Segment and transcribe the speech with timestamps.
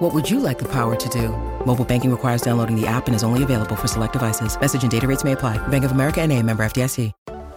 [0.00, 1.28] What would you like the power to do?
[1.66, 4.58] Mobile banking requires downloading the app and is only available for select devices.
[4.58, 5.58] Message and data rates may apply.
[5.68, 7.12] Bank of America and a member FDIC.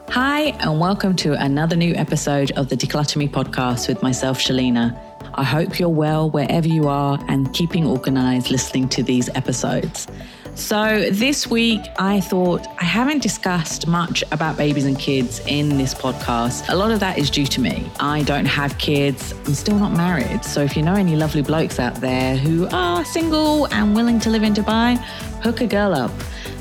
[0.09, 4.99] Hi, and welcome to another new episode of the Decluttr Me podcast with myself, Shelina.
[5.35, 10.07] I hope you're well wherever you are and keeping organized listening to these episodes.
[10.55, 15.95] So, this week I thought I haven't discussed much about babies and kids in this
[15.95, 16.69] podcast.
[16.69, 17.89] A lot of that is due to me.
[17.99, 20.45] I don't have kids, I'm still not married.
[20.45, 24.29] So, if you know any lovely blokes out there who are single and willing to
[24.29, 24.97] live in Dubai,
[25.41, 26.11] hook a girl up.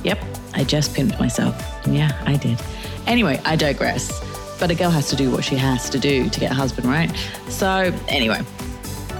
[0.04, 0.18] Yep,
[0.54, 1.54] I just pimped myself.
[1.86, 2.58] Yeah, I did.
[3.06, 4.10] Anyway, I digress.
[4.58, 6.86] But a girl has to do what she has to do to get a husband,
[6.86, 7.14] right?
[7.48, 8.40] So, anyway,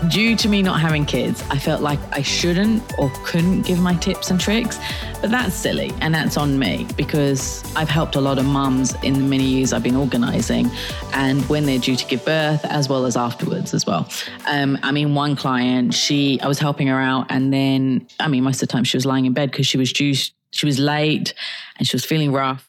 [0.08, 3.95] due to me not having kids, I felt like I shouldn't or couldn't give my
[3.95, 4.78] tips and tricks.
[5.20, 9.14] But that's silly and that's on me because I've helped a lot of mums in
[9.14, 10.70] the many years I've been organizing
[11.12, 14.09] and when they're due to give birth as well as afterwards as well.
[14.47, 18.42] Um, I mean, one client, she, I was helping her out and then, I mean,
[18.42, 20.78] most of the time she was lying in bed because she was due, she was
[20.78, 21.34] late
[21.78, 22.69] and she was feeling rough.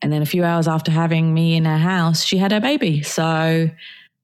[0.00, 3.02] And then a few hours after having me in her house, she had her baby.
[3.02, 3.70] So,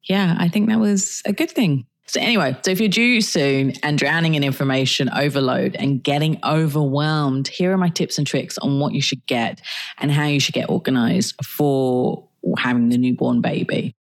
[0.05, 1.87] yeah, I think that was a good thing.
[2.09, 7.49] So, anyway, so if you're due soon and drowning in information overload and getting overwhelmed,
[7.49, 9.61] here are my tips and tricks on what you should get
[9.99, 13.95] and how you should get organized for having the newborn baby.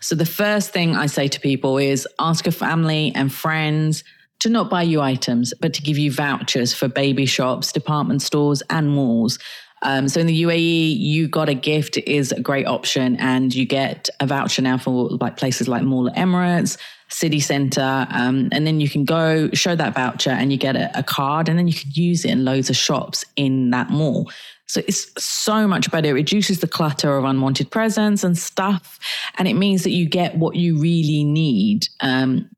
[0.00, 4.04] So, the first thing I say to people is ask your family and friends
[4.38, 8.62] to not buy you items, but to give you vouchers for baby shops, department stores,
[8.70, 9.38] and malls.
[9.82, 14.62] Um, so in the UAE, YouGotaGift is a great option, and you get a voucher
[14.62, 16.76] now for like places like Mall Emirates,
[17.10, 20.98] City Centre, um, and then you can go show that voucher, and you get a,
[20.98, 24.30] a card, and then you can use it in loads of shops in that mall.
[24.66, 26.10] So it's so much better.
[26.10, 28.98] It reduces the clutter of unwanted presents and stuff,
[29.38, 31.88] and it means that you get what you really need.
[32.00, 32.50] Um,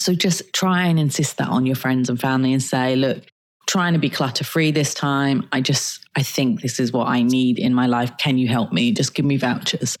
[0.00, 3.24] so just try and insist that on your friends and family and say, look,
[3.68, 5.46] trying to be clutter free this time.
[5.52, 8.16] I just, I think this is what I need in my life.
[8.16, 8.92] Can you help me?
[8.92, 9.98] Just give me vouchers.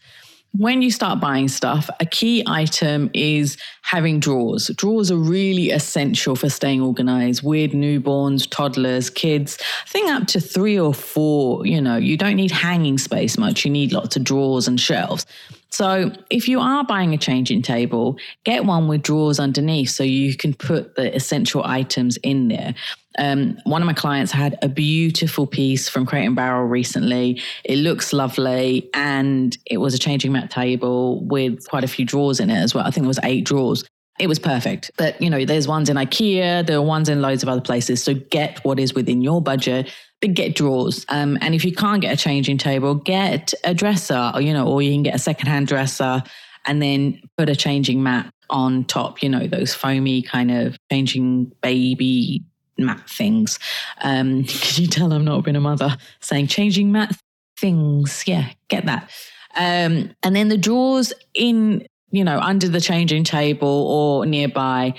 [0.52, 4.68] When you start buying stuff, a key item is having drawers.
[4.76, 9.58] Drawers are really essential for staying organized with newborns, toddlers, kids.
[9.84, 13.64] I think up to three or four, you know, you don't need hanging space much.
[13.64, 15.26] You need lots of drawers and shelves.
[15.70, 20.36] So, if you are buying a changing table, get one with drawers underneath so you
[20.36, 22.74] can put the essential items in there.
[23.18, 27.42] Um, one of my clients had a beautiful piece from Crate and Barrel recently.
[27.64, 32.40] It looks lovely, and it was a changing mat table with quite a few drawers
[32.40, 32.86] in it as well.
[32.86, 33.84] I think it was eight drawers.
[34.18, 34.90] It was perfect.
[34.96, 38.02] But you know, there's ones in IKEA, there are ones in loads of other places.
[38.02, 41.06] So get what is within your budget but get drawers.
[41.08, 44.66] Um, and if you can't get a changing table, get a dresser, or, you know,
[44.66, 46.22] or you can get a secondhand dresser
[46.66, 51.52] and then put a changing mat on top, you know, those foamy kind of changing
[51.62, 52.42] baby
[52.76, 53.58] mat things.
[54.02, 57.16] Um, can you tell I'm not being a mother saying changing mat
[57.58, 58.24] things?
[58.26, 59.10] Yeah, get that.
[59.54, 64.94] Um, and then the drawers in, you know, under the changing table or nearby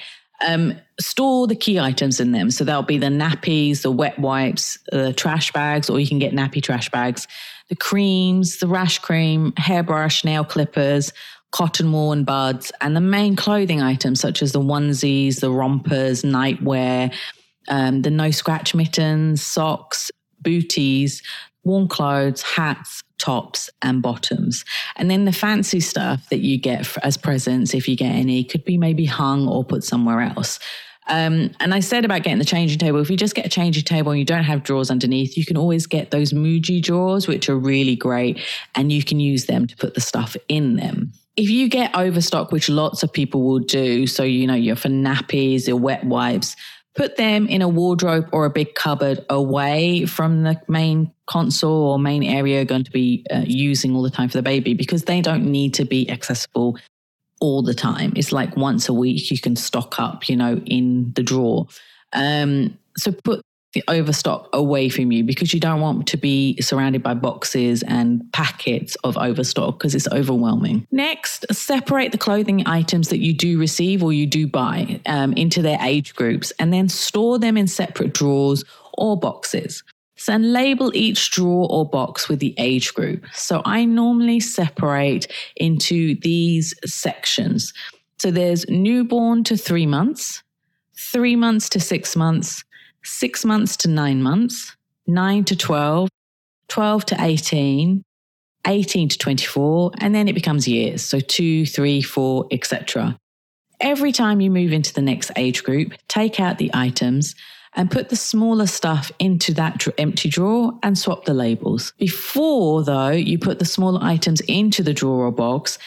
[0.45, 2.51] um, store the key items in them.
[2.51, 6.33] So that'll be the nappies, the wet wipes, the trash bags, or you can get
[6.33, 7.27] nappy trash bags,
[7.69, 11.11] the creams, the rash cream, hairbrush, nail clippers,
[11.51, 16.23] cotton wool and buds, and the main clothing items such as the onesies, the rompers,
[16.23, 17.13] nightwear,
[17.67, 21.21] um, the no scratch mittens, socks, booties,
[21.63, 24.65] warm clothes, hats, tops, and bottoms.
[24.95, 28.63] And then the fancy stuff that you get as presents, if you get any, could
[28.63, 30.59] be maybe hung or put somewhere else.
[31.09, 32.99] Um, and I said about getting the changing table.
[32.99, 35.57] If you just get a changing table and you don't have drawers underneath, you can
[35.57, 38.39] always get those Muji drawers, which are really great,
[38.75, 41.11] and you can use them to put the stuff in them.
[41.35, 44.89] If you get overstock, which lots of people will do, so you know you're for
[44.89, 46.55] nappies, your wet wipes,
[46.99, 51.97] put them in a wardrobe or a big cupboard away from the main console or
[51.97, 55.05] main area you're going to be uh, using all the time for the baby because
[55.05, 56.77] they don't need to be accessible
[57.39, 58.11] all the time.
[58.17, 61.67] It's like once a week you can stock up, you know, in the drawer.
[62.11, 67.03] Um, so put the overstock away from you because you don't want to be surrounded
[67.03, 70.87] by boxes and packets of overstock because it's overwhelming.
[70.91, 75.61] Next, separate the clothing items that you do receive or you do buy um, into
[75.61, 78.63] their age groups and then store them in separate drawers
[78.93, 79.83] or boxes.
[80.27, 83.23] and label each drawer or box with the age group.
[83.33, 87.73] So I normally separate into these sections.
[88.17, 90.43] So there's newborn to three months,
[90.97, 92.65] three months to six months,
[93.03, 94.75] six months to nine months,
[95.07, 96.09] nine to 12,
[96.67, 98.03] 12 to 18,
[98.67, 101.03] 18 to 24, and then it becomes years.
[101.03, 103.17] So two, three, four, etc.
[103.79, 107.35] Every time you move into the next age group, take out the items
[107.75, 111.93] and put the smaller stuff into that empty drawer and swap the labels.
[111.97, 115.77] Before, though, you put the smaller items into the drawer or box,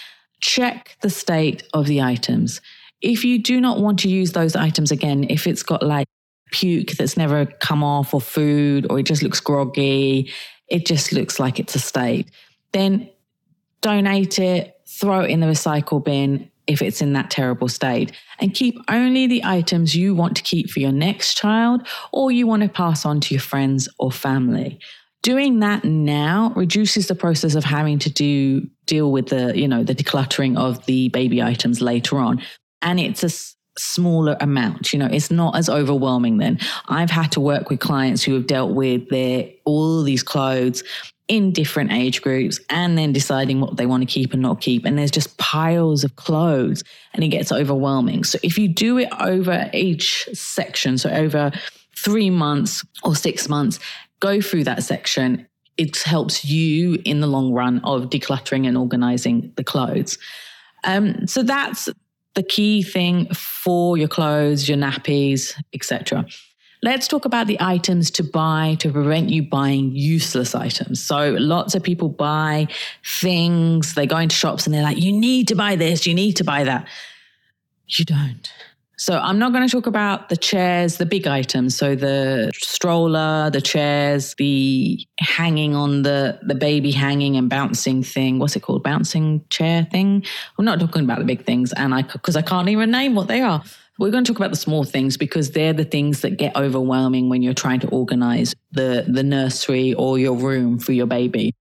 [0.40, 2.60] check the state of the items.
[3.00, 6.06] If you do not want to use those items again, if it's got like
[6.52, 10.30] puke that's never come off or food or it just looks groggy,
[10.68, 12.30] it just looks like it's a state,
[12.72, 13.10] then
[13.80, 18.12] donate it, throw it in the recycle bin if it's in that terrible state.
[18.38, 22.46] And keep only the items you want to keep for your next child or you
[22.46, 24.78] want to pass on to your friends or family.
[25.22, 29.84] Doing that now reduces the process of having to do deal with the you know
[29.84, 32.42] the decluttering of the baby items later on.
[32.80, 33.30] And it's a
[33.78, 36.58] smaller amount you know it's not as overwhelming then.
[36.88, 40.82] I've had to work with clients who have dealt with their all these clothes
[41.28, 44.84] in different age groups and then deciding what they want to keep and not keep
[44.84, 46.82] and there's just piles of clothes
[47.14, 48.24] and it gets overwhelming.
[48.24, 51.52] So if you do it over each section so over
[51.96, 53.78] 3 months or 6 months
[54.22, 55.46] go through that section.
[55.76, 60.16] It helps you in the long run of decluttering and organizing the clothes.
[60.84, 61.88] Um, so that's
[62.34, 66.24] the key thing for your clothes, your nappies, etc.
[66.84, 71.00] Let's talk about the items to buy to prevent you buying useless items.
[71.04, 72.66] So, lots of people buy
[73.04, 76.32] things, they go into shops and they're like, you need to buy this, you need
[76.38, 76.88] to buy that.
[77.86, 78.52] You don't.
[79.02, 81.76] So I'm not going to talk about the chairs, the big items.
[81.76, 88.38] So the stroller, the chairs, the hanging on the the baby hanging and bouncing thing.
[88.38, 88.84] What's it called?
[88.84, 90.24] Bouncing chair thing.
[90.56, 93.26] I'm not talking about the big things, and I because I can't even name what
[93.26, 93.64] they are.
[93.98, 97.28] We're going to talk about the small things because they're the things that get overwhelming
[97.28, 101.52] when you're trying to organize the the nursery or your room for your baby.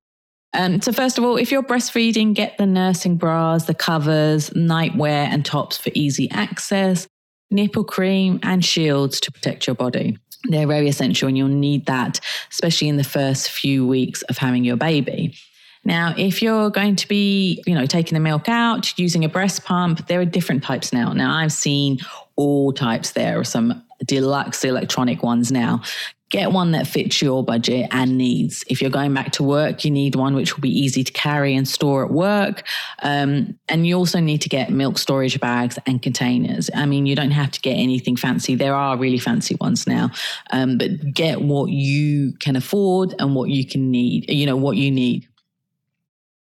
[0.53, 5.25] Um, so first of all, if you're breastfeeding, get the nursing bras, the covers, nightwear,
[5.25, 7.07] and tops for easy access
[7.51, 10.17] nipple cream, and shields to protect your body.
[10.45, 12.19] They're very essential, and you'll need that,
[12.49, 15.35] especially in the first few weeks of having your baby.
[15.83, 19.63] Now, if you're going to be, you know, taking the milk out, using a breast
[19.65, 21.11] pump, there are different types now.
[21.13, 21.99] Now, I've seen
[22.35, 23.11] all types.
[23.11, 25.81] There are some deluxe electronic ones now
[26.31, 28.63] get one that fits your budget and needs.
[28.67, 31.53] If you're going back to work, you need one which will be easy to carry
[31.55, 32.65] and store at work.
[33.03, 36.69] Um, and you also need to get milk storage bags and containers.
[36.73, 38.55] I mean, you don't have to get anything fancy.
[38.55, 40.09] There are really fancy ones now,
[40.51, 44.77] um, but get what you can afford and what you can need, you know, what
[44.77, 45.27] you need.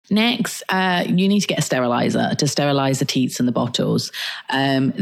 [0.10, 4.12] Next, uh, you need to get a sterilizer to sterilize the teats and the bottles.
[4.50, 4.94] Um,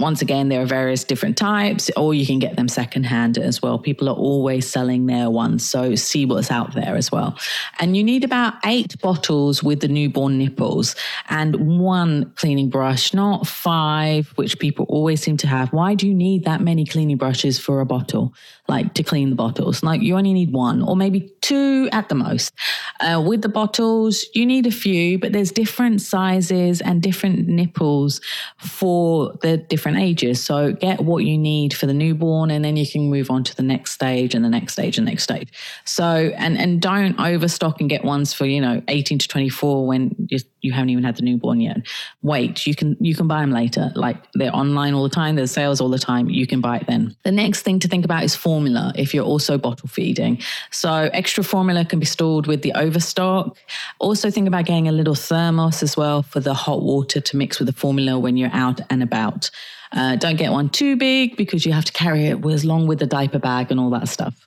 [0.00, 3.78] once again, there are various different types, or you can get them secondhand as well.
[3.78, 7.38] People are always selling their ones, so see what's out there as well.
[7.78, 10.96] And you need about eight bottles with the newborn nipples
[11.28, 15.72] and one cleaning brush, not five, which people always seem to have.
[15.72, 18.34] Why do you need that many cleaning brushes for a bottle?
[18.66, 19.84] Like to clean the bottles?
[19.84, 22.52] Like you only need one, or maybe two at the most.
[23.00, 28.20] Uh, with the bottles, you need a few, but there's different sizes and different nipples
[28.58, 30.44] for the different ages.
[30.44, 33.54] So get what you need for the newborn, and then you can move on to
[33.54, 35.52] the next stage and the next stage and next stage.
[35.84, 40.16] So and and don't overstock and get ones for you know 18 to 24 when
[40.28, 41.78] you, you haven't even had the newborn yet.
[42.22, 43.92] Wait, you can you can buy them later.
[43.94, 45.36] Like they're online all the time.
[45.36, 46.28] There's sales all the time.
[46.28, 47.14] You can buy it then.
[47.22, 48.92] The next thing to think about is formula.
[48.96, 50.40] If you're also bottle feeding,
[50.70, 53.56] so extra formula can be stored with the overstock.
[53.98, 57.58] Also think about getting a little thermos as well for the hot water to mix
[57.58, 59.50] with the formula when you're out and about.
[59.90, 63.00] Uh, don't get one too big because you have to carry it with, along with
[63.00, 64.46] the diaper bag and all that stuff.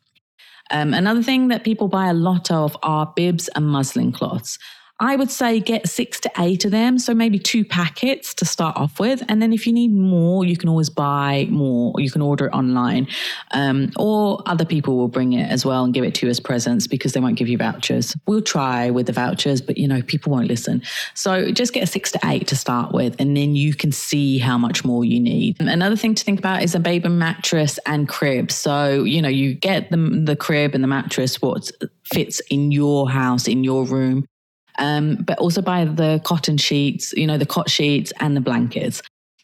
[0.71, 4.57] Um, another thing that people buy a lot of are bibs and muslin cloths.
[5.01, 6.99] I would say get six to eight of them.
[6.99, 9.23] So maybe two packets to start off with.
[9.27, 11.93] And then if you need more, you can always buy more.
[11.97, 13.07] You can order it online.
[13.49, 16.39] Um, or other people will bring it as well and give it to you as
[16.39, 18.15] presents because they won't give you vouchers.
[18.27, 20.83] We'll try with the vouchers, but you know, people won't listen.
[21.15, 23.15] So just get six to eight to start with.
[23.19, 25.59] And then you can see how much more you need.
[25.59, 28.51] Another thing to think about is a baby mattress and crib.
[28.51, 31.71] So, you know, you get the, the crib and the mattress, what
[32.03, 34.27] fits in your house, in your room
[34.79, 39.01] um, but also buy the cotton sheets, you know, the cot sheets and the blankets.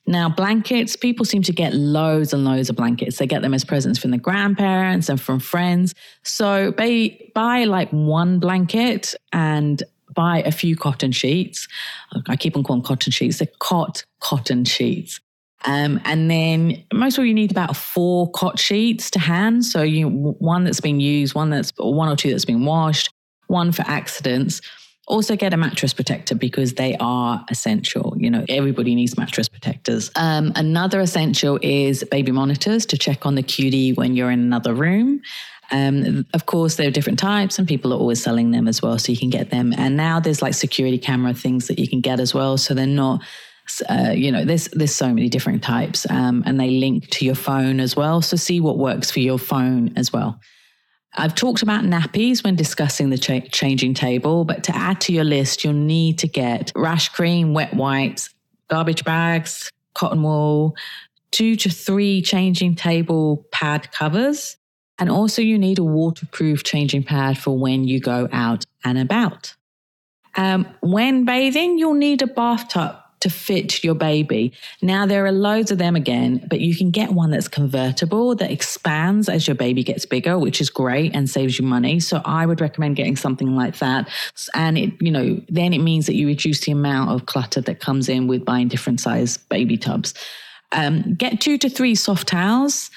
[0.10, 3.18] Now, blankets, people seem to get loads and loads of blankets.
[3.18, 5.94] They get them as presents from the grandparents and from friends.
[6.24, 9.84] So buy, buy like one blanket and
[10.16, 11.68] buy a few cotton sheets.
[12.28, 13.40] I keep on calling cotton sheets.
[13.40, 15.20] They're cot cotton sheets.
[15.66, 19.66] Um, and then most of all, you need about four cot sheets to hand.
[19.66, 23.10] So you one that's been used, one that's one or two that's been washed,
[23.48, 24.62] one for accidents.
[25.08, 28.14] Also, get a mattress protector because they are essential.
[28.18, 30.12] You know, everybody needs mattress protectors.
[30.16, 34.74] Um, another essential is baby monitors to check on the cutie when you're in another
[34.74, 35.22] room.
[35.72, 38.98] Um, of course, there are different types, and people are always selling them as well,
[39.00, 39.74] so you can get them.
[39.78, 42.86] And now there's like security camera things that you can get as well, so they're
[42.86, 43.22] not.
[43.90, 47.36] Uh, you know, there's there's so many different types, um, and they link to your
[47.36, 48.22] phone as well.
[48.22, 50.40] So see what works for your phone as well.
[51.20, 55.24] I've talked about nappies when discussing the cha- changing table, but to add to your
[55.24, 58.30] list, you'll need to get rash cream, wet wipes,
[58.70, 60.76] garbage bags, cotton wool,
[61.32, 64.58] two to three changing table pad covers.
[65.00, 69.56] And also, you need a waterproof changing pad for when you go out and about.
[70.36, 74.54] Um, when bathing, you'll need a bathtub to fit your baby.
[74.82, 78.52] Now, there are loads of them again, but you can get one that's convertible that
[78.52, 82.00] expands as your baby gets bigger, which is great and saves you money.
[82.00, 84.10] So I would recommend getting something like that.
[84.54, 87.80] And it, you know, then it means that you reduce the amount of clutter that
[87.80, 90.14] comes in with buying different size baby tubs.
[90.72, 92.92] Um, get two to three soft towels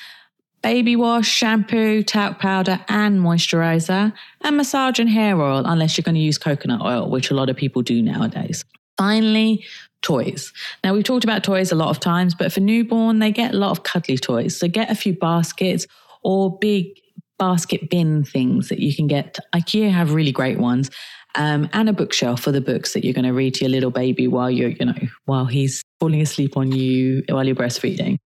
[0.62, 4.12] baby wash, shampoo, talc powder, and moisturizer,
[4.42, 7.48] and massage and hair oil, unless you're going to use coconut oil, which a lot
[7.48, 8.64] of people do nowadays.
[9.00, 9.64] Finally,
[10.02, 10.52] toys.
[10.84, 13.56] Now, we've talked about toys a lot of times, but for newborn, they get a
[13.56, 14.58] lot of cuddly toys.
[14.58, 15.86] So get a few baskets
[16.22, 16.88] or big
[17.38, 19.38] basket bin things that you can get.
[19.54, 20.90] IKEA have really great ones.
[21.34, 23.90] Um, and a bookshelf for the books that you're going to read to your little
[23.90, 28.18] baby while you're, you know, while he's falling asleep on you while you're breastfeeding.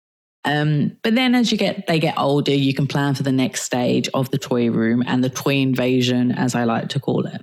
[0.44, 3.62] Um, but then as you get they get older, you can plan for the next
[3.62, 7.42] stage of the toy room and the toy invasion, as I like to call it.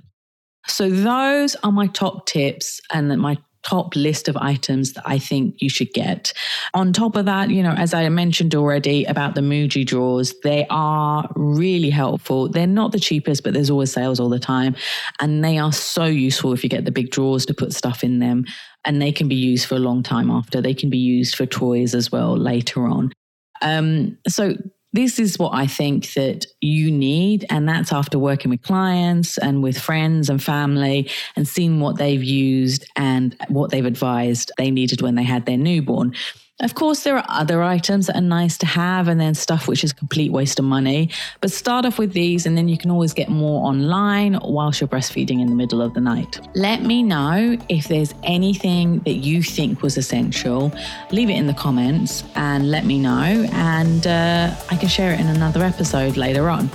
[0.66, 5.56] So those are my top tips and my top list of items that I think
[5.60, 6.32] you should get.
[6.74, 10.66] On top of that, you know, as I mentioned already about the Muji drawers, they
[10.68, 12.48] are really helpful.
[12.48, 14.74] They're not the cheapest, but there's always sales all the time.
[15.20, 18.18] And they are so useful if you get the big drawers to put stuff in
[18.18, 18.44] them.
[18.84, 20.60] And they can be used for a long time after.
[20.60, 23.12] They can be used for toys as well later on.
[23.60, 24.54] Um, so
[24.92, 27.46] this is what I think that you need.
[27.50, 32.22] And that's after working with clients and with friends and family and seeing what they've
[32.22, 36.14] used and what they've advised they needed when they had their newborn.
[36.62, 39.82] Of course, there are other items that are nice to have and then stuff which
[39.82, 41.10] is complete waste of money.
[41.40, 44.88] But start off with these and then you can always get more online whilst you're
[44.88, 46.38] breastfeeding in the middle of the night.
[46.54, 50.72] Let me know if there's anything that you think was essential.
[51.10, 55.20] Leave it in the comments and let me know, and uh, I can share it
[55.20, 56.70] in another episode later on.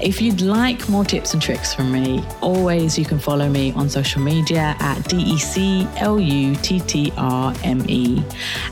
[0.00, 3.88] If you'd like more tips and tricks from me, always you can follow me on
[3.88, 5.94] social media at DECLUTTRME.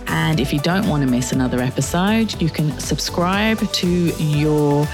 [0.09, 3.89] And if if you don't want to miss another episode, you can subscribe to
[4.19, 4.85] your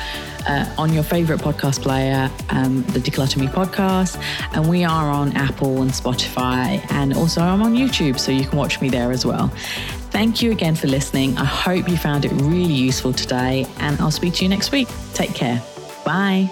[0.46, 4.22] uh, on your favorite podcast player, um, the Decluttr podcast.
[4.52, 6.84] And we are on Apple and Spotify.
[6.92, 9.48] And also, I'm on YouTube, so you can watch me there as well.
[10.10, 11.38] Thank you again for listening.
[11.38, 13.64] I hope you found it really useful today.
[13.78, 14.88] And I'll speak to you next week.
[15.14, 15.62] Take care.
[16.04, 16.50] Bye.